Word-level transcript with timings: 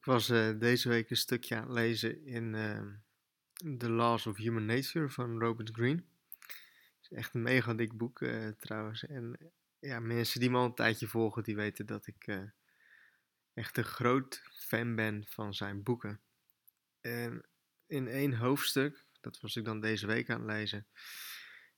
Ik 0.00 0.06
was 0.06 0.28
eh, 0.28 0.58
deze 0.58 0.88
week 0.88 1.10
een 1.10 1.16
stukje 1.16 1.56
aan 1.56 1.62
het 1.62 1.72
lezen 1.72 2.24
in 2.24 2.54
uh, 2.54 3.76
The 3.78 3.90
Laws 3.90 4.26
of 4.26 4.36
Human 4.36 4.64
Nature 4.64 5.08
van 5.08 5.38
Robert 5.38 5.70
Greene. 5.72 6.02
Is 7.02 7.10
echt 7.10 7.34
een 7.34 7.42
mega 7.42 7.74
dik 7.74 7.96
boek 7.96 8.20
uh, 8.20 8.48
trouwens. 8.48 9.06
En 9.06 9.52
ja, 9.78 10.00
mensen 10.00 10.40
die 10.40 10.50
me 10.50 10.58
al 10.58 10.64
een 10.64 10.74
tijdje 10.74 11.06
volgen, 11.06 11.42
die 11.42 11.56
weten 11.56 11.86
dat 11.86 12.06
ik 12.06 12.26
eh, 12.26 12.42
echt 13.54 13.76
een 13.76 13.84
groot 13.84 14.42
fan 14.52 14.94
ben 14.94 15.24
van 15.26 15.54
zijn 15.54 15.82
boeken. 15.82 16.20
En 17.00 17.46
in 17.86 18.08
één 18.08 18.34
hoofdstuk, 18.34 19.06
dat 19.20 19.40
was 19.40 19.56
ik 19.56 19.64
dan 19.64 19.80
deze 19.80 20.06
week 20.06 20.30
aan 20.30 20.40
het 20.40 20.50
lezen, 20.50 20.86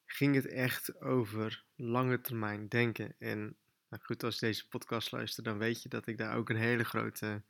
ging 0.05 0.35
het 0.35 0.47
echt 0.47 1.01
over 1.01 1.65
lange 1.77 2.21
termijn 2.21 2.69
denken. 2.69 3.15
En 3.19 3.57
nou 3.89 4.03
goed, 4.03 4.23
als 4.23 4.39
je 4.39 4.47
deze 4.47 4.69
podcast 4.69 5.13
luistert, 5.13 5.47
dan 5.47 5.59
weet 5.59 5.83
je 5.83 5.89
dat 5.89 6.07
ik 6.07 6.19
daar 6.19 6.37
ook 6.37 6.49
een 6.49 6.57
hele 6.57 6.85
grote 6.85 7.43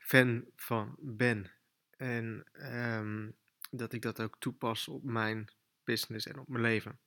fan 0.00 0.44
van 0.56 0.96
ben. 0.98 1.52
En 1.96 2.44
um, 2.72 3.36
dat 3.70 3.92
ik 3.92 4.02
dat 4.02 4.20
ook 4.20 4.36
toepas 4.38 4.88
op 4.88 5.02
mijn 5.02 5.50
business 5.84 6.26
en 6.26 6.38
op 6.38 6.48
mijn 6.48 6.62
leven. 6.62 7.00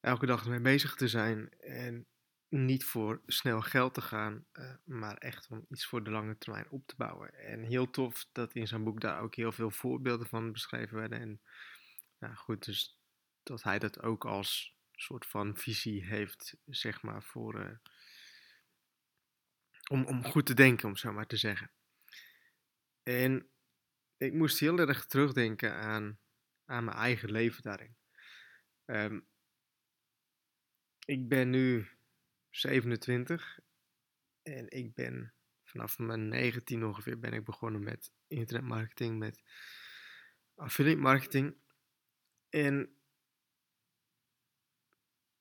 Elke 0.00 0.26
dag 0.26 0.44
ermee 0.44 0.60
bezig 0.60 0.94
te 0.94 1.08
zijn 1.08 1.50
en 1.58 2.06
niet 2.48 2.84
voor 2.84 3.22
snel 3.26 3.60
geld 3.60 3.94
te 3.94 4.00
gaan, 4.00 4.46
uh, 4.52 4.74
maar 4.84 5.16
echt 5.16 5.48
om 5.48 5.66
iets 5.70 5.86
voor 5.86 6.04
de 6.04 6.10
lange 6.10 6.38
termijn 6.38 6.70
op 6.70 6.86
te 6.86 6.94
bouwen. 6.96 7.34
En 7.34 7.62
heel 7.62 7.90
tof 7.90 8.26
dat 8.32 8.52
in 8.52 8.66
zijn 8.66 8.84
boek 8.84 9.00
daar 9.00 9.20
ook 9.20 9.34
heel 9.34 9.52
veel 9.52 9.70
voorbeelden 9.70 10.26
van 10.26 10.52
beschreven 10.52 10.96
werden. 10.96 11.20
En 11.20 11.40
nou 12.18 12.34
goed, 12.34 12.64
dus 12.64 12.98
dat 13.42 13.62
hij 13.62 13.78
dat 13.78 14.02
ook 14.02 14.24
als 14.24 14.76
soort 14.92 15.26
van 15.26 15.56
visie 15.56 16.04
heeft, 16.04 16.56
zeg 16.66 17.02
maar, 17.02 17.22
voor. 17.22 17.60
Uh, 17.60 17.70
om, 19.90 20.04
om 20.04 20.24
goed 20.24 20.46
te 20.46 20.54
denken, 20.54 20.88
om 20.88 20.96
zo 20.96 21.12
maar 21.12 21.26
te 21.26 21.36
zeggen. 21.36 21.70
En 23.02 23.48
ik 24.16 24.32
moest 24.32 24.58
heel 24.58 24.78
erg 24.78 25.06
terugdenken 25.06 25.74
aan, 25.74 26.18
aan 26.64 26.84
mijn 26.84 26.96
eigen 26.96 27.30
leven 27.30 27.62
daarin. 27.62 27.96
Um, 28.84 29.28
ik 31.04 31.28
ben 31.28 31.50
nu 31.50 31.88
27 32.50 33.58
en 34.42 34.70
ik 34.70 34.94
ben 34.94 35.34
vanaf 35.64 35.98
mijn 35.98 36.28
19 36.28 36.84
ongeveer 36.84 37.18
ben 37.18 37.32
ik 37.32 37.44
begonnen 37.44 37.82
met 37.82 38.12
internetmarketing, 38.26 39.18
met 39.18 39.42
affiliate 40.54 41.00
marketing. 41.00 41.56
En 42.48 42.96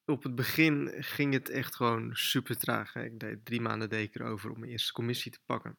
op 0.06 0.24
het 0.24 0.36
begin 0.36 1.04
ging 1.04 1.34
het 1.34 1.50
echt 1.50 1.76
gewoon 1.76 2.16
super 2.16 2.58
traag. 2.58 2.96
Ik 2.96 3.20
deed 3.20 3.46
drie 3.46 3.62
maanden 3.62 3.90
deed 3.90 4.08
ik 4.08 4.16
erover 4.16 4.52
om 4.52 4.60
mijn 4.60 4.72
eerste 4.72 4.94
commissie 4.94 5.32
te 5.32 5.40
pakken. 5.46 5.78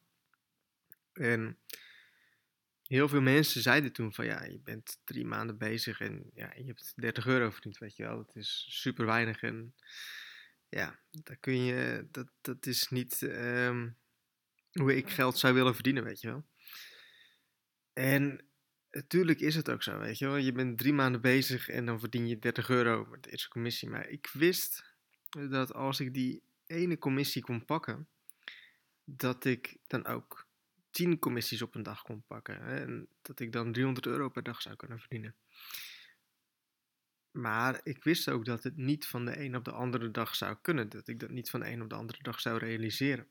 En 1.13 1.59
heel 2.83 3.07
veel 3.07 3.21
mensen 3.21 3.61
zeiden 3.61 3.91
toen 3.91 4.13
van 4.13 4.25
ja, 4.25 4.43
je 4.43 4.59
bent 4.59 4.99
drie 5.03 5.25
maanden 5.25 5.57
bezig 5.57 5.99
en 5.99 6.31
ja, 6.33 6.53
je 6.55 6.65
hebt 6.65 6.93
30 6.95 7.27
euro 7.27 7.49
verdiend, 7.49 7.77
weet 7.77 7.95
je 7.95 8.03
wel. 8.03 8.17
Dat 8.17 8.35
is 8.35 8.65
super 8.69 9.05
weinig 9.05 9.41
en 9.41 9.75
ja, 10.69 10.99
daar 11.11 11.37
kun 11.37 11.63
je, 11.63 12.07
dat, 12.11 12.31
dat 12.41 12.65
is 12.65 12.89
niet 12.89 13.21
um, 13.21 13.97
hoe 14.71 14.95
ik 14.95 15.09
geld 15.09 15.37
zou 15.37 15.53
willen 15.53 15.73
verdienen, 15.73 16.03
weet 16.03 16.21
je 16.21 16.27
wel. 16.27 16.45
En 17.93 18.45
natuurlijk 18.95 19.39
is 19.39 19.55
het 19.55 19.69
ook 19.69 19.83
zo, 19.83 19.99
weet 19.99 20.17
je 20.17 20.25
wel. 20.25 20.35
Je 20.35 20.51
bent 20.51 20.77
drie 20.77 20.93
maanden 20.93 21.21
bezig 21.21 21.69
en 21.69 21.85
dan 21.85 21.99
verdien 21.99 22.27
je 22.27 22.39
30 22.39 22.69
euro 22.69 23.05
met 23.05 23.23
de 23.23 23.31
eerste 23.31 23.49
commissie. 23.49 23.89
Maar 23.89 24.09
ik 24.09 24.29
wist 24.33 24.93
dat 25.29 25.73
als 25.73 25.99
ik 25.99 26.13
die 26.13 26.41
ene 26.67 26.97
commissie 26.97 27.41
kon 27.41 27.65
pakken, 27.65 28.07
dat 29.03 29.45
ik 29.45 29.77
dan 29.87 30.05
ook 30.05 30.47
10 30.91 31.19
commissies 31.19 31.61
op 31.61 31.75
een 31.75 31.83
dag 31.83 32.01
kon 32.01 32.23
pakken. 32.27 32.61
Hè, 32.63 32.79
en 32.79 33.07
dat 33.21 33.39
ik 33.39 33.51
dan 33.51 33.71
300 33.71 34.05
euro 34.05 34.29
per 34.29 34.43
dag 34.43 34.61
zou 34.61 34.75
kunnen 34.75 34.99
verdienen. 34.99 35.35
Maar 37.31 37.79
ik 37.83 38.03
wist 38.03 38.29
ook 38.29 38.45
dat 38.45 38.63
het 38.63 38.77
niet 38.77 39.07
van 39.07 39.25
de 39.25 39.39
een 39.39 39.55
op 39.55 39.65
de 39.65 39.71
andere 39.71 40.11
dag 40.11 40.35
zou 40.35 40.57
kunnen. 40.61 40.89
Dat 40.89 41.07
ik 41.07 41.19
dat 41.19 41.29
niet 41.29 41.49
van 41.49 41.59
de 41.59 41.69
een 41.69 41.81
op 41.81 41.89
de 41.89 41.95
andere 41.95 42.19
dag 42.21 42.39
zou 42.39 42.57
realiseren. 42.57 43.27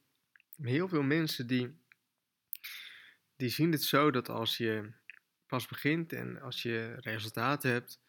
Heel 0.63 0.89
veel 0.89 1.03
mensen 1.03 1.47
die, 1.47 1.79
die 3.37 3.49
zien 3.49 3.73
het 3.73 3.83
zo 3.83 4.11
dat 4.11 4.29
als 4.29 4.57
je 4.57 4.93
pas 5.55 5.67
begint 5.67 6.13
en 6.13 6.41
als 6.41 6.63
je 6.63 6.97
resultaten 7.01 7.71
hebt, 7.71 8.01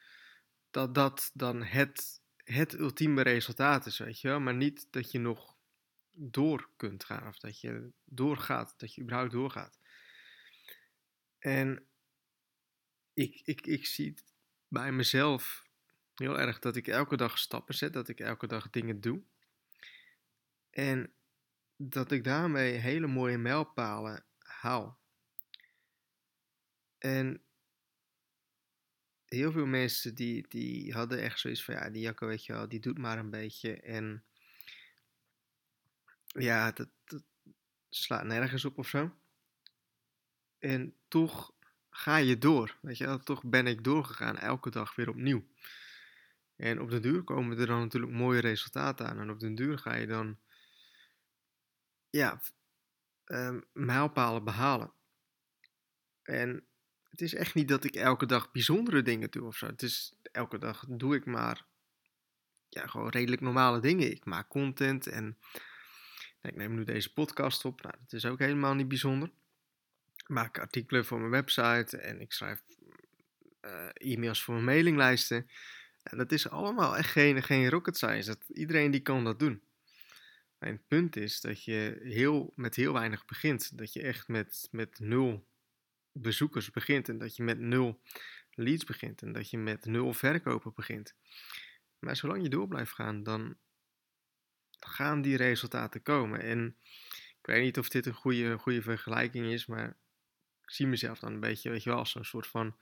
dat 0.72 0.95
dat 0.95 1.31
dan 1.33 1.63
het, 1.63 2.22
het 2.35 2.73
ultieme 2.73 3.22
resultaat 3.22 3.85
is, 3.85 3.97
weet 3.97 4.22
je 4.22 4.28
wel. 4.28 4.39
Maar 4.39 4.56
niet 4.56 4.88
dat 4.91 5.11
je 5.11 5.19
nog 5.19 5.57
door 6.11 6.69
kunt 6.75 7.03
gaan 7.03 7.28
of 7.28 7.38
dat 7.38 7.61
je 7.61 7.91
doorgaat, 8.03 8.73
dat 8.78 8.94
je 8.94 9.01
überhaupt 9.01 9.31
doorgaat. 9.31 9.79
En 11.39 11.88
ik, 13.13 13.41
ik, 13.44 13.67
ik 13.67 13.85
zie 13.85 14.13
bij 14.67 14.91
mezelf 14.91 15.67
heel 16.16 16.39
erg 16.39 16.59
dat 16.59 16.75
ik 16.75 16.88
elke 16.88 17.17
dag 17.17 17.38
stappen 17.38 17.75
zet, 17.75 17.94
dat 17.94 18.07
ik 18.07 18.19
elke 18.19 18.47
dag 18.47 18.69
dingen 18.69 19.01
doe. 19.01 19.23
En 20.69 21.13
dat 21.75 22.12
ik 22.12 22.23
daarmee 22.23 22.72
hele 22.73 23.07
mooie 23.07 23.38
mijlpalen 23.38 24.25
haal. 24.38 25.03
En 27.05 27.41
heel 29.25 29.51
veel 29.51 29.66
mensen 29.66 30.16
die, 30.16 30.47
die 30.47 30.93
hadden 30.93 31.21
echt 31.21 31.39
zoiets 31.39 31.63
van, 31.63 31.73
ja, 31.73 31.89
die 31.89 32.01
Jacco, 32.01 32.27
weet 32.27 32.45
je 32.45 32.53
wel, 32.53 32.67
die 32.67 32.79
doet 32.79 32.97
maar 32.97 33.17
een 33.17 33.29
beetje. 33.29 33.81
En 33.81 34.25
ja, 36.25 36.71
dat, 36.71 36.89
slaat 37.89 38.23
nergens 38.23 38.65
op 38.65 38.77
of 38.77 38.88
zo. 38.88 39.15
En 40.59 40.95
toch 41.07 41.53
ga 41.89 42.17
je 42.17 42.38
door, 42.38 42.77
weet 42.81 42.97
je 42.97 43.05
wel. 43.05 43.19
Toch 43.19 43.44
ben 43.44 43.67
ik 43.67 43.83
doorgegaan, 43.83 44.38
elke 44.38 44.69
dag 44.69 44.95
weer 44.95 45.09
opnieuw. 45.09 45.47
En 46.55 46.81
op 46.81 46.89
de 46.89 46.99
duur 46.99 47.23
komen 47.23 47.59
er 47.59 47.67
dan 47.67 47.79
natuurlijk 47.79 48.13
mooie 48.13 48.41
resultaten 48.41 49.07
aan. 49.07 49.19
En 49.19 49.29
op 49.29 49.39
de 49.39 49.53
duur 49.53 49.77
ga 49.77 49.95
je 49.95 50.07
dan, 50.07 50.39
ja, 52.09 52.41
um, 53.25 53.63
mijlpalen 53.73 54.44
behalen. 54.44 54.94
En 56.23 56.67
het 57.15 57.23
is 57.23 57.33
echt 57.33 57.53
niet 57.53 57.67
dat 57.67 57.83
ik 57.83 57.95
elke 57.95 58.25
dag 58.25 58.51
bijzondere 58.51 59.01
dingen 59.01 59.31
doe 59.31 59.47
of 59.47 59.55
zo. 59.55 59.65
Het 59.65 59.81
is, 59.81 60.15
elke 60.31 60.57
dag 60.57 60.85
doe 60.87 61.15
ik 61.15 61.25
maar, 61.25 61.65
ja, 62.69 62.87
gewoon 62.87 63.09
redelijk 63.09 63.41
normale 63.41 63.79
dingen. 63.79 64.11
Ik 64.11 64.25
maak 64.25 64.49
content 64.49 65.07
en 65.07 65.37
ik 66.41 66.55
neem 66.55 66.75
nu 66.75 66.83
deze 66.83 67.13
podcast 67.13 67.65
op. 67.65 67.81
Nou, 67.81 67.95
dat 67.99 68.13
is 68.13 68.25
ook 68.25 68.39
helemaal 68.39 68.73
niet 68.73 68.87
bijzonder. 68.87 69.29
Ik 70.15 70.29
maak 70.29 70.59
artikelen 70.59 71.05
voor 71.05 71.19
mijn 71.19 71.31
website 71.31 71.97
en 71.97 72.21
ik 72.21 72.31
schrijf 72.31 72.63
uh, 73.61 73.89
e-mails 73.93 74.43
voor 74.43 74.53
mijn 74.53 74.65
mailinglijsten. 74.65 75.49
En 76.03 76.17
dat 76.17 76.31
is 76.31 76.49
allemaal 76.49 76.97
echt 76.97 77.11
geen, 77.11 77.43
geen 77.43 77.69
rocket 77.69 77.97
science. 77.97 78.29
Dat, 78.29 78.49
iedereen 78.49 78.91
die 78.91 79.01
kan 79.01 79.23
dat 79.23 79.39
doen. 79.39 79.61
En 80.57 80.71
het 80.71 80.87
punt 80.87 81.15
is 81.15 81.41
dat 81.41 81.63
je 81.63 81.99
heel, 82.03 82.53
met 82.55 82.75
heel 82.75 82.93
weinig 82.93 83.25
begint. 83.25 83.77
Dat 83.77 83.93
je 83.93 84.01
echt 84.01 84.27
met, 84.27 84.67
met 84.71 84.99
nul 84.99 85.47
bezoekers 86.17 86.71
begint 86.71 87.09
en 87.09 87.17
dat 87.17 87.35
je 87.35 87.43
met 87.43 87.59
nul 87.59 88.01
leads 88.51 88.83
begint 88.83 89.21
en 89.21 89.31
dat 89.31 89.49
je 89.49 89.57
met 89.57 89.85
nul 89.85 90.13
verkopen 90.13 90.71
begint. 90.75 91.15
Maar 91.99 92.15
zolang 92.15 92.43
je 92.43 92.49
door 92.49 92.67
blijft 92.67 92.93
gaan, 92.93 93.23
dan 93.23 93.57
gaan 94.79 95.21
die 95.21 95.37
resultaten 95.37 96.01
komen. 96.01 96.41
En 96.41 96.77
ik 97.39 97.45
weet 97.45 97.63
niet 97.63 97.77
of 97.77 97.89
dit 97.89 98.05
een 98.05 98.13
goede, 98.13 98.57
goede 98.57 98.81
vergelijking 98.81 99.45
is, 99.45 99.65
maar 99.65 99.97
ik 100.61 100.71
zie 100.71 100.87
mezelf 100.87 101.19
dan 101.19 101.33
een 101.33 101.39
beetje, 101.39 101.69
weet 101.69 101.83
je 101.83 101.89
wel, 101.89 101.99
als 101.99 102.11
zo'n 102.11 102.23
soort 102.23 102.47
van 102.47 102.75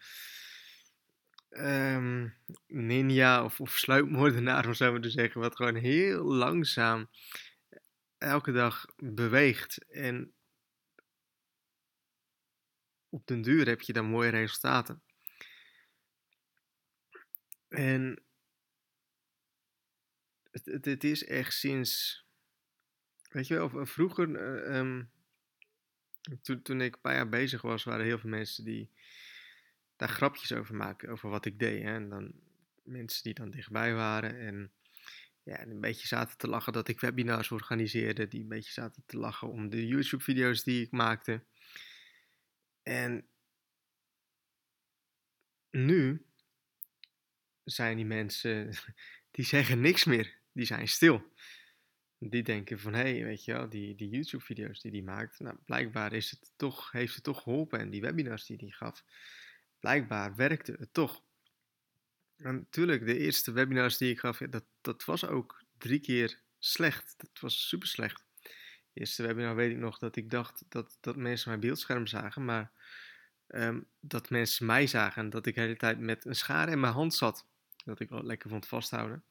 um, 1.50 2.34
ninja 2.68 3.44
of, 3.44 3.60
of 3.60 3.78
sluipmoordenaar, 3.78 4.66
om 4.68 4.74
zo 4.74 4.92
maar 4.92 5.02
te 5.02 5.10
zeggen, 5.10 5.42
wat 5.42 5.56
gewoon 5.56 5.76
heel 5.76 6.24
langzaam 6.24 7.10
elke 8.18 8.52
dag 8.52 8.86
beweegt. 8.98 9.86
En 9.90 10.34
op 13.14 13.28
den 13.28 13.42
duur 13.42 13.68
heb 13.68 13.82
je 13.82 13.94
dan 13.94 14.06
mooie 14.06 14.30
resultaten. 14.30 15.02
En 17.68 18.24
het, 20.52 20.86
het, 20.86 21.04
is 21.04 21.26
echt 21.26 21.54
sinds, 21.54 22.26
weet 23.30 23.48
je 23.48 23.54
wel, 23.54 23.86
vroeger, 23.86 24.30
uh, 24.30 24.78
um, 24.78 25.12
toen, 26.42 26.62
toen 26.62 26.82
ik 26.82 26.96
een 26.96 27.02
paar 27.02 27.16
jaar 27.16 27.30
bezig 27.30 27.62
was, 27.62 27.84
waren 27.84 28.06
heel 28.06 28.20
veel 28.20 28.30
mensen 28.30 28.64
die 28.64 28.90
daar 29.96 30.10
grapjes 30.10 30.52
over 30.52 30.76
maken, 30.76 31.10
over 31.10 31.30
wat 31.30 31.46
ik 31.46 31.60
deed. 31.60 31.84
Hè? 31.84 31.94
En 31.94 32.10
dan 32.10 32.34
mensen 32.84 33.24
die 33.24 33.34
dan 33.34 33.50
dichtbij 33.50 33.94
waren 33.94 34.40
en 34.40 34.72
ja, 35.44 35.62
een 35.62 35.82
beetje 35.82 36.08
zaten 36.08 36.38
te 36.38 36.48
lachen 36.48 36.74
dat 36.74 36.88
ik 36.88 37.00
webinars 37.00 37.52
organiseerde, 37.52 38.28
die 38.28 38.42
een 38.42 38.48
beetje 38.48 38.72
zaten 38.72 39.04
te 39.06 39.18
lachen 39.18 39.50
om 39.50 39.70
de 39.70 39.88
YouTube-video's 39.88 40.64
die 40.64 40.82
ik 40.82 40.92
maakte. 40.92 41.44
En 42.84 43.28
nu 45.70 46.26
zijn 47.64 47.96
die 47.96 48.06
mensen, 48.06 48.74
die 49.32 49.46
zeggen 49.46 49.82
niks 49.82 50.04
meer. 50.04 50.42
Die 50.52 50.66
zijn 50.66 50.88
stil. 50.88 51.32
Die 52.18 52.44
denken 52.44 52.80
van, 52.80 52.94
hé, 52.94 53.02
hey, 53.02 53.24
weet 53.24 53.46
je 53.46 53.54
wel, 53.54 53.70
die, 53.70 53.96
die 53.96 54.10
YouTube-video's 54.10 54.82
die 54.82 54.92
die 54.92 55.04
maakt, 55.04 55.40
nou, 55.40 55.58
blijkbaar 55.66 56.14
is 56.14 56.32
het 56.32 56.52
toch, 56.56 56.92
heeft 56.92 57.16
het 57.16 57.24
toch 57.24 57.42
geholpen. 57.42 57.80
En 57.80 57.90
die 57.90 58.02
webinars 58.02 58.46
die 58.46 58.58
die 58.58 58.74
gaf, 58.74 59.04
blijkbaar 59.80 60.36
werkte 60.36 60.76
het 60.80 60.94
toch. 60.94 61.24
En 62.36 62.56
natuurlijk, 62.56 63.06
de 63.06 63.18
eerste 63.18 63.52
webinars 63.52 63.98
die 63.98 64.12
ik 64.12 64.20
gaf, 64.20 64.38
dat, 64.38 64.66
dat 64.82 65.06
was 65.06 65.26
ook 65.26 65.66
drie 65.78 66.00
keer 66.00 66.42
slecht. 66.60 67.14
Dat 67.18 67.40
was 67.40 67.68
super 67.68 67.88
slecht. 67.88 68.23
Eerste 68.94 69.24
webinar 69.24 69.56
weet 69.56 69.72
ik 69.72 69.78
nog 69.78 69.98
dat 69.98 70.16
ik 70.16 70.30
dacht 70.30 70.64
dat, 70.70 70.98
dat 71.02 71.16
mensen 71.16 71.50
mijn 71.50 71.62
beeldscherm 71.62 72.08
zagen, 72.08 72.46
maar 72.46 72.72
ehm, 73.48 73.82
dat 74.00 74.30
mensen 74.30 74.66
mij 74.66 74.88
zagen 74.88 75.24
en 75.24 75.30
dat 75.30 75.46
ik 75.46 75.56
de 75.56 75.62
hele 75.62 75.78
tijd 75.78 76.00
met 76.00 76.26
een 76.26 76.36
schaar 76.36 76.70
in 76.70 76.80
mijn 76.80 76.94
hand 76.94 77.14
zat. 77.14 77.48
Dat 77.86 78.00
ik 78.00 78.10
wel 78.10 78.24
lekker 78.24 78.50
vond 78.50 78.68
vasthouden. 78.68 79.24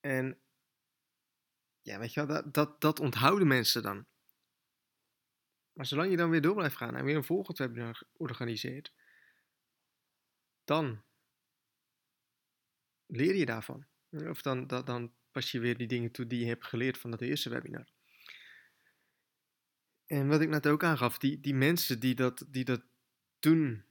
En 0.00 0.40
ja, 1.82 1.98
weet 1.98 2.12
je 2.12 2.26
wel, 2.26 2.34
dat, 2.42 2.54
dat, 2.54 2.80
dat 2.80 3.00
onthouden 3.00 3.46
mensen 3.46 3.82
dan. 3.82 4.06
Maar 5.72 5.86
zolang 5.86 6.10
je 6.10 6.16
dan 6.16 6.30
weer 6.30 6.40
door 6.40 6.54
blijft 6.54 6.76
gaan 6.76 6.96
en 6.96 7.04
weer 7.04 7.16
een 7.16 7.24
volgend 7.24 7.58
webinar 7.58 8.02
organiseert, 8.12 8.92
dan 10.64 11.02
leer 13.06 13.34
je 13.34 13.46
daarvan. 13.46 13.86
Of 14.10 14.42
dan, 14.42 14.66
dan, 14.66 14.84
dan 14.84 15.12
pas 15.32 15.50
je 15.50 15.58
weer 15.58 15.76
die 15.76 15.86
dingen 15.86 16.10
toe 16.10 16.26
die 16.26 16.40
je 16.40 16.46
hebt 16.46 16.66
geleerd 16.66 16.98
van 16.98 17.10
dat 17.10 17.20
eerste 17.20 17.50
webinar. 17.50 17.88
En 20.06 20.28
wat 20.28 20.40
ik 20.40 20.48
net 20.48 20.66
ook 20.66 20.84
aangaf, 20.84 21.18
die, 21.18 21.40
die 21.40 21.54
mensen 21.54 22.00
die 22.00 22.14
dat, 22.14 22.44
die 22.48 22.64
dat 22.64 22.82
toen 23.38 23.84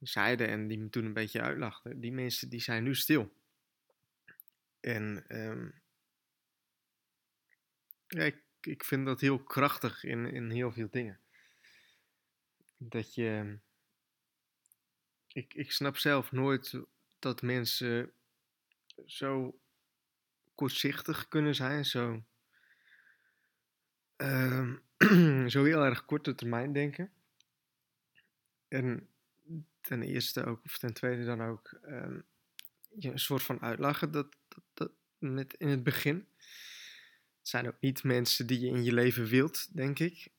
zeiden 0.00 0.48
en 0.48 0.68
die 0.68 0.78
me 0.78 0.90
toen 0.90 1.04
een 1.04 1.12
beetje 1.12 1.40
uitlachten, 1.40 2.00
die 2.00 2.12
mensen 2.12 2.48
die 2.48 2.60
zijn 2.60 2.82
nu 2.82 2.94
stil. 2.94 3.32
En 4.80 5.24
ja, 8.12 8.22
ik, 8.24 8.42
ik 8.60 8.84
vind 8.84 9.06
dat 9.06 9.20
heel 9.20 9.38
krachtig 9.38 10.04
in, 10.04 10.26
in 10.26 10.50
heel 10.50 10.72
veel 10.72 10.88
dingen. 10.90 11.20
Dat 12.76 13.14
je. 13.14 13.58
Ik, 15.32 15.54
ik 15.54 15.72
snap 15.72 15.96
zelf 15.96 16.32
nooit 16.32 16.80
dat 17.18 17.42
mensen 17.42 18.12
zo 19.06 19.60
kortzichtig 20.54 21.28
kunnen 21.28 21.54
zijn, 21.54 21.84
zo, 21.84 22.24
uh, 24.16 24.74
zo 25.54 25.64
heel 25.64 25.84
erg 25.84 26.04
korte 26.04 26.34
termijn 26.34 26.72
denken. 26.72 27.12
En 28.68 29.08
ten 29.80 30.02
eerste 30.02 30.44
ook, 30.44 30.64
of 30.64 30.78
ten 30.78 30.92
tweede 30.92 31.24
dan 31.24 31.42
ook, 31.42 31.78
uh, 31.84 32.16
een 32.90 33.18
soort 33.18 33.42
van 33.42 33.60
uitlachen 33.60 34.10
dat, 34.10 34.36
dat, 34.48 34.64
dat 34.74 34.92
met 35.18 35.54
in 35.54 35.68
het 35.68 35.82
begin. 35.82 36.26
Het 37.38 37.48
zijn 37.48 37.68
ook 37.68 37.80
niet 37.80 38.02
mensen 38.02 38.46
die 38.46 38.60
je 38.60 38.66
in 38.66 38.84
je 38.84 38.92
leven 38.92 39.26
wilt, 39.26 39.76
denk 39.76 39.98
ik. 39.98 40.30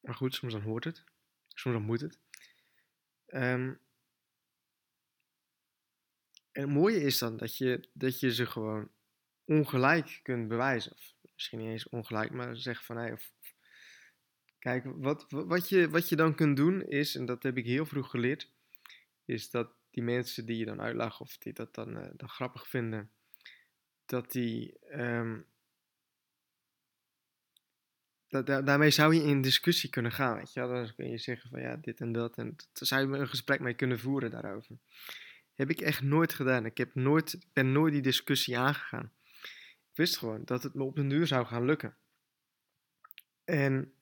Maar 0.00 0.14
goed, 0.14 0.34
soms 0.34 0.52
dan 0.52 0.62
hoort 0.62 0.84
het. 0.84 1.04
Soms 1.48 1.74
dan 1.76 1.84
moet 1.84 2.00
het. 2.00 2.18
Um, 3.26 3.80
en 6.52 6.62
het 6.62 6.70
mooie 6.70 7.00
is 7.00 7.18
dan 7.18 7.36
dat 7.36 7.56
je, 7.56 7.88
dat 7.92 8.20
je 8.20 8.34
ze 8.34 8.46
gewoon 8.46 8.90
ongelijk 9.44 10.20
kunt 10.22 10.48
bewijzen. 10.48 10.92
Of 10.92 11.14
misschien 11.34 11.58
niet 11.58 11.68
eens 11.68 11.88
ongelijk, 11.88 12.30
maar 12.30 12.56
zeg 12.56 12.84
van 12.84 12.96
hey, 12.96 13.12
of, 13.12 13.32
kijk, 14.58 14.84
wat, 14.96 15.26
wat, 15.28 15.68
je, 15.68 15.90
wat 15.90 16.08
je 16.08 16.16
dan 16.16 16.34
kunt 16.34 16.56
doen 16.56 16.82
is, 16.82 17.16
en 17.16 17.26
dat 17.26 17.42
heb 17.42 17.56
ik 17.56 17.66
heel 17.66 17.86
vroeg 17.86 18.10
geleerd, 18.10 18.50
is 19.24 19.50
dat 19.50 19.70
die 19.90 20.02
mensen 20.02 20.46
die 20.46 20.56
je 20.56 20.64
dan 20.64 20.80
uitlachen 20.80 21.24
of 21.24 21.38
die 21.38 21.52
dat 21.52 21.74
dan, 21.74 21.96
uh, 21.96 22.08
dan 22.16 22.28
grappig 22.28 22.68
vinden, 22.68 23.10
dat 24.06 24.32
die. 24.32 24.78
Dat, 28.28 28.46
daarmee 28.46 28.90
zou 28.90 29.14
je 29.14 29.22
in 29.22 29.40
discussie 29.40 29.90
kunnen 29.90 30.12
gaan, 30.12 30.36
weet 30.36 30.52
je 30.52 30.60
Dan 30.60 30.94
kun 30.94 31.10
je 31.10 31.18
zeggen 31.18 31.50
van 31.50 31.60
ja, 31.60 31.76
dit 31.76 32.00
en 32.00 32.12
dat. 32.12 32.36
En 32.36 32.56
daar 32.56 32.86
zou 32.86 33.12
je 33.12 33.18
een 33.18 33.28
gesprek 33.28 33.60
mee 33.60 33.74
kunnen 33.74 33.98
voeren 33.98 34.30
daarover. 34.30 34.76
Heb 35.62 35.70
ik 35.70 35.80
echt 35.80 36.02
nooit 36.02 36.34
gedaan. 36.34 36.66
Ik 36.66 36.78
heb 36.78 36.94
nooit, 36.94 37.38
ben 37.52 37.72
nooit 37.72 37.92
die 37.92 38.02
discussie 38.02 38.58
aangegaan. 38.58 39.12
Ik 39.90 39.96
wist 39.96 40.18
gewoon 40.18 40.44
dat 40.44 40.62
het 40.62 40.74
me 40.74 40.82
op 40.82 40.98
een 40.98 41.08
duur 41.08 41.26
zou 41.26 41.46
gaan 41.46 41.64
lukken. 41.64 41.96
En 43.44 43.94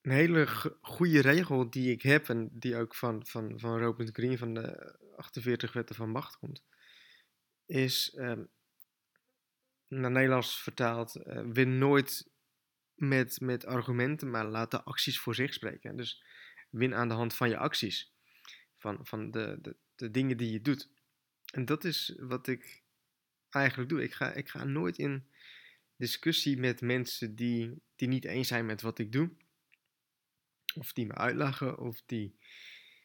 een 0.00 0.10
hele 0.10 0.46
goede 0.80 1.20
regel 1.20 1.70
die 1.70 1.90
ik 1.90 2.02
heb, 2.02 2.28
en 2.28 2.48
die 2.52 2.76
ook 2.76 2.94
van, 2.94 3.26
van, 3.26 3.60
van 3.60 3.78
Robert 3.78 4.10
Green 4.12 4.38
van 4.38 4.54
de 4.54 4.96
48 5.16 5.72
wetten 5.72 5.94
van 5.94 6.10
macht 6.10 6.36
komt, 6.36 6.64
is 7.66 8.16
um, 8.18 8.48
naar 9.88 10.10
Nederlands 10.10 10.62
vertaald: 10.62 11.16
uh, 11.16 11.40
win 11.52 11.78
nooit 11.78 12.30
met, 12.94 13.40
met 13.40 13.66
argumenten, 13.66 14.30
maar 14.30 14.46
laat 14.46 14.70
de 14.70 14.82
acties 14.82 15.20
voor 15.20 15.34
zich 15.34 15.54
spreken. 15.54 15.96
Dus 15.96 16.24
win 16.70 16.94
aan 16.94 17.08
de 17.08 17.14
hand 17.14 17.34
van 17.34 17.48
je 17.48 17.56
acties 17.56 18.12
van, 18.80 19.06
van 19.06 19.30
de, 19.30 19.58
de, 19.60 19.76
de 20.00 20.10
dingen 20.10 20.36
die 20.36 20.52
je 20.52 20.60
doet. 20.60 20.88
En 21.52 21.64
dat 21.64 21.84
is 21.84 22.14
wat 22.18 22.46
ik 22.46 22.82
eigenlijk 23.50 23.88
doe. 23.88 24.02
Ik 24.02 24.14
ga, 24.14 24.32
ik 24.32 24.48
ga 24.48 24.64
nooit 24.64 24.98
in 24.98 25.26
discussie 25.96 26.58
met 26.58 26.80
mensen 26.80 27.34
die, 27.34 27.82
die 27.96 28.08
niet 28.08 28.24
eens 28.24 28.48
zijn 28.48 28.66
met 28.66 28.82
wat 28.82 28.98
ik 28.98 29.12
doe. 29.12 29.30
Of 30.74 30.92
die 30.92 31.06
me 31.06 31.14
uitlachen, 31.14 31.78
of 31.78 32.02
die 32.06 32.38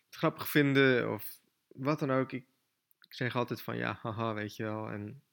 het 0.05 0.15
grappig 0.15 0.49
vinden, 0.49 1.13
of 1.13 1.39
wat 1.67 1.99
dan 1.99 2.11
ook. 2.11 2.31
Ik, 2.31 2.45
ik 3.01 3.13
zeg 3.13 3.35
altijd 3.35 3.61
van 3.61 3.77
ja, 3.77 3.99
haha, 4.01 4.33
weet 4.33 4.55
je 4.55 4.63
wel. 4.63 4.89
En 4.89 5.23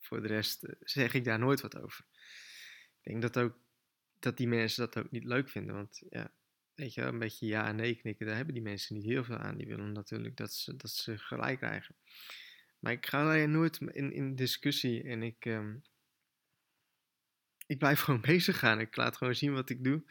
voor 0.00 0.22
de 0.22 0.28
rest 0.28 0.62
eh, 0.62 0.74
zeg 0.80 1.14
ik 1.14 1.24
daar 1.24 1.38
nooit 1.38 1.60
wat 1.60 1.80
over. 1.80 2.04
Ik 3.00 3.10
denk 3.10 3.22
dat 3.22 3.38
ook 3.38 3.58
dat 4.18 4.36
die 4.36 4.48
mensen 4.48 4.86
dat 4.86 5.04
ook 5.04 5.10
niet 5.10 5.24
leuk 5.24 5.48
vinden. 5.48 5.74
Want 5.74 6.02
ja, 6.10 6.32
weet 6.74 6.94
je, 6.94 7.02
een 7.02 7.18
beetje 7.18 7.46
ja 7.46 7.68
en 7.68 7.76
nee 7.76 7.94
knikken, 7.94 8.26
daar 8.26 8.36
hebben 8.36 8.54
die 8.54 8.62
mensen 8.62 8.94
niet 8.94 9.04
heel 9.04 9.24
veel 9.24 9.36
aan. 9.36 9.56
Die 9.56 9.66
willen 9.66 9.92
natuurlijk 9.92 10.36
dat 10.36 10.52
ze, 10.52 10.76
dat 10.76 10.90
ze 10.90 11.18
gelijk 11.18 11.58
krijgen. 11.58 11.96
Maar 12.78 12.92
ik 12.92 13.06
ga 13.06 13.24
daar 13.24 13.48
nooit 13.48 13.80
in, 13.80 14.12
in 14.12 14.34
discussie 14.34 15.02
en 15.02 15.22
ik, 15.22 15.44
um, 15.44 15.82
ik 17.66 17.78
blijf 17.78 18.00
gewoon 18.04 18.20
bezig 18.20 18.58
gaan. 18.58 18.80
Ik 18.80 18.96
laat 18.96 19.16
gewoon 19.16 19.34
zien 19.34 19.52
wat 19.52 19.70
ik 19.70 19.84
doe. 19.84 20.04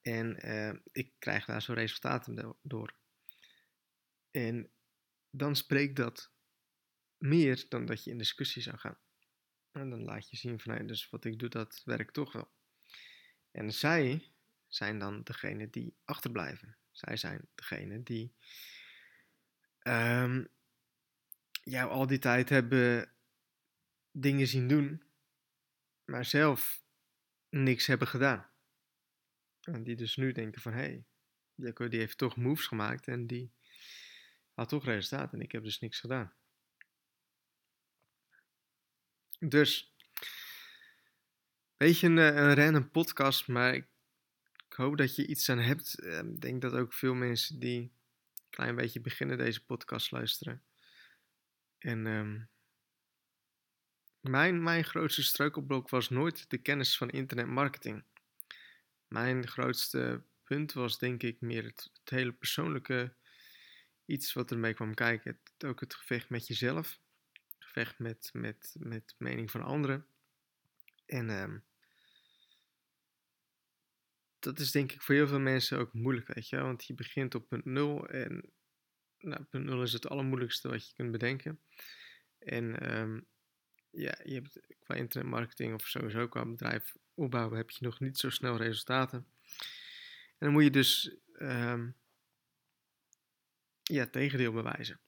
En 0.00 0.46
uh, 0.46 0.80
ik 0.92 1.12
krijg 1.18 1.44
daar 1.44 1.62
zo 1.62 1.72
resultaten 1.72 2.56
door. 2.62 2.96
En 4.30 4.70
dan 5.30 5.56
spreekt 5.56 5.96
dat 5.96 6.32
meer 7.18 7.66
dan 7.68 7.86
dat 7.86 8.04
je 8.04 8.10
in 8.10 8.18
discussie 8.18 8.62
zou 8.62 8.76
gaan. 8.76 8.98
En 9.70 9.90
dan 9.90 10.04
laat 10.04 10.30
je 10.30 10.36
zien 10.36 10.60
van, 10.60 10.74
hey, 10.74 10.86
dus 10.86 11.10
wat 11.10 11.24
ik 11.24 11.38
doe, 11.38 11.48
dat 11.48 11.82
werkt 11.84 12.14
toch 12.14 12.32
wel. 12.32 12.52
En 13.50 13.72
zij 13.72 14.32
zijn 14.70 14.98
dan 14.98 15.22
degene 15.22 15.70
die 15.70 15.96
achterblijven. 16.04 16.76
Zij 16.90 17.16
zijn 17.16 17.48
degene 17.54 18.02
die 18.02 18.34
um, 19.82 20.48
jou 21.62 21.90
al 21.90 22.06
die 22.06 22.18
tijd 22.18 22.48
hebben 22.48 23.12
dingen 24.10 24.46
zien 24.46 24.68
doen, 24.68 25.02
maar 26.04 26.24
zelf 26.24 26.82
niks 27.48 27.86
hebben 27.86 28.08
gedaan. 28.08 28.50
En 29.60 29.82
die 29.82 29.96
dus 29.96 30.16
nu 30.16 30.32
denken 30.32 30.60
van, 30.60 30.72
hé, 30.72 31.04
hey, 31.54 31.88
die 31.88 31.98
heeft 31.98 32.18
toch 32.18 32.36
moves 32.36 32.66
gemaakt 32.66 33.08
en 33.08 33.26
die 33.26 33.52
had 34.52 34.68
toch 34.68 34.84
resultaat 34.84 35.32
en 35.32 35.40
ik 35.40 35.52
heb 35.52 35.64
dus 35.64 35.78
niks 35.80 36.00
gedaan. 36.00 36.34
Dus, 39.38 39.94
beetje 41.76 42.06
een, 42.06 42.16
een 42.16 42.54
random 42.54 42.90
podcast, 42.90 43.48
maar 43.48 43.74
ik 43.74 43.89
ik 44.70 44.76
hoop 44.76 44.96
dat 44.96 45.16
je 45.16 45.26
iets 45.26 45.48
aan 45.48 45.58
hebt. 45.58 46.00
Ehm, 46.00 46.28
ik 46.28 46.40
denk 46.40 46.62
dat 46.62 46.72
ook 46.72 46.92
veel 46.92 47.14
mensen 47.14 47.58
die 47.58 47.80
een 47.80 48.50
klein 48.50 48.74
beetje 48.74 49.00
beginnen 49.00 49.38
deze 49.38 49.64
podcast 49.64 50.10
luisteren. 50.10 50.62
En 51.78 52.06
um, 52.06 52.48
mijn, 54.20 54.62
mijn 54.62 54.84
grootste 54.84 55.22
struikelblok 55.22 55.88
was 55.88 56.08
nooit 56.08 56.50
de 56.50 56.58
kennis 56.58 56.96
van 56.96 57.10
internetmarketing. 57.10 58.04
Mijn 59.08 59.48
grootste 59.48 60.22
punt 60.44 60.72
was 60.72 60.98
denk 60.98 61.22
ik 61.22 61.40
meer 61.40 61.64
het, 61.64 61.90
het 61.92 62.10
hele 62.10 62.32
persoonlijke 62.32 63.14
iets 64.06 64.32
wat 64.32 64.50
ermee 64.50 64.74
kwam 64.74 64.94
kijken. 64.94 65.40
Het, 65.44 65.64
ook 65.64 65.80
het 65.80 65.94
gevecht 65.94 66.28
met 66.28 66.46
jezelf. 66.46 67.00
Het 67.32 67.64
gevecht 67.64 67.98
met, 67.98 68.30
met, 68.32 68.74
met 68.78 69.14
mening 69.18 69.50
van 69.50 69.62
anderen. 69.62 70.06
En 71.06 71.30
um, 71.30 71.64
dat 74.40 74.58
is 74.58 74.70
denk 74.70 74.92
ik 74.92 75.02
voor 75.02 75.14
heel 75.14 75.28
veel 75.28 75.40
mensen 75.40 75.78
ook 75.78 75.92
moeilijk, 75.92 76.34
weet 76.34 76.48
je. 76.48 76.60
Want 76.60 76.84
je 76.84 76.94
begint 76.94 77.34
op 77.34 77.48
punt 77.48 77.64
0 77.64 78.08
en 78.08 78.52
nou, 79.18 79.44
punt 79.44 79.64
0 79.64 79.82
is 79.82 79.92
het 79.92 80.08
allermoeilijkste 80.08 80.68
wat 80.68 80.88
je 80.88 80.94
kunt 80.94 81.12
bedenken. 81.12 81.60
En 82.38 82.96
um, 82.98 83.26
ja, 83.90 84.18
je 84.24 84.34
hebt 84.34 84.60
qua 84.78 84.94
internetmarketing 84.94 85.74
of 85.74 85.86
sowieso 85.86 86.28
qua 86.28 86.46
bedrijf 86.46 86.94
opbouwen 87.14 87.56
heb 87.56 87.70
je 87.70 87.84
nog 87.84 88.00
niet 88.00 88.18
zo 88.18 88.30
snel 88.30 88.56
resultaten. 88.56 89.26
En 90.38 90.46
dan 90.46 90.52
moet 90.52 90.62
je 90.62 90.70
dus 90.70 91.16
um, 91.38 91.96
ja, 93.82 94.06
tegendeel 94.06 94.52
bewijzen. 94.52 95.00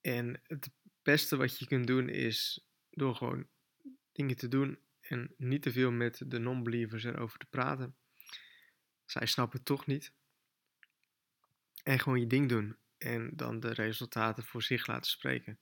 En 0.00 0.40
het 0.42 0.70
beste 1.02 1.36
wat 1.36 1.58
je 1.58 1.66
kunt 1.66 1.86
doen 1.86 2.08
is 2.08 2.66
door 2.90 3.14
gewoon 3.14 3.48
dingen 4.16 4.36
te 4.36 4.48
doen 4.48 4.78
en 5.00 5.34
niet 5.36 5.62
te 5.62 5.72
veel 5.72 5.90
met 5.90 6.22
de 6.26 6.38
non-believers 6.38 7.04
erover 7.04 7.38
te 7.38 7.46
praten. 7.46 7.96
Zij 9.04 9.26
snappen 9.26 9.56
het 9.58 9.66
toch 9.66 9.86
niet. 9.86 10.12
En 11.82 11.98
gewoon 11.98 12.20
je 12.20 12.26
ding 12.26 12.48
doen 12.48 12.76
en 12.98 13.30
dan 13.34 13.60
de 13.60 13.72
resultaten 13.72 14.44
voor 14.44 14.62
zich 14.62 14.86
laten 14.86 15.10
spreken. 15.10 15.60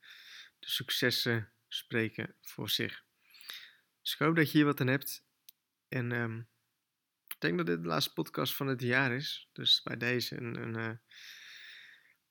De 0.59 0.71
successen 0.71 1.53
spreken 1.69 2.35
voor 2.41 2.71
zich. 2.71 3.05
Dus 4.03 4.13
ik 4.13 4.19
hoop 4.19 4.37
dat 4.37 4.51
je 4.51 4.59
hier 4.59 4.67
wat 4.67 4.81
aan 4.81 4.87
hebt. 4.87 5.25
En 5.89 6.13
um, 6.13 6.49
ik 7.27 7.37
denk 7.39 7.57
dat 7.57 7.67
dit 7.67 7.83
de 7.83 7.89
laatste 7.89 8.13
podcast 8.13 8.55
van 8.57 8.67
het 8.67 8.81
jaar 8.81 9.13
is. 9.13 9.49
Dus 9.53 9.83
bij 9.83 9.97
deze 9.97 10.37
een, 10.37 10.55
een 10.55 10.79
uh, 10.79 10.97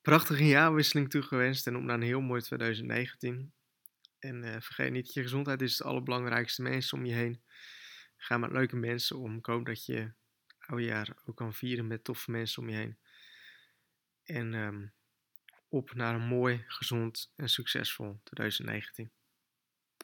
prachtige 0.00 0.46
jaarwisseling 0.46 1.10
toegewenst. 1.10 1.66
En 1.66 1.76
op 1.76 1.82
naar 1.82 1.94
een 1.94 2.02
heel 2.02 2.20
mooi 2.20 2.42
2019. 2.42 3.52
En 4.24 4.42
uh, 4.42 4.60
vergeet 4.60 4.92
niet, 4.92 5.14
je 5.14 5.22
gezondheid 5.22 5.62
is 5.62 5.78
het 5.78 5.86
allerbelangrijkste. 5.86 6.62
Mensen 6.62 6.98
om 6.98 7.04
je 7.04 7.12
heen. 7.12 7.42
Ga 8.16 8.38
met 8.38 8.52
leuke 8.52 8.76
mensen 8.76 9.18
om. 9.18 9.36
Ik 9.36 9.46
hoop 9.46 9.66
dat 9.66 9.84
je 9.84 10.12
oude 10.58 10.84
jaar 10.84 11.16
ook 11.24 11.36
kan 11.36 11.54
vieren 11.54 11.86
met 11.86 12.04
toffe 12.04 12.30
mensen 12.30 12.62
om 12.62 12.68
je 12.68 12.76
heen. 12.76 12.98
En 14.24 14.54
um, 14.54 14.92
op 15.68 15.94
naar 15.94 16.14
een 16.14 16.26
mooi, 16.26 16.64
gezond 16.66 17.32
en 17.36 17.48
succesvol 17.48 18.20
2019. 18.22 19.10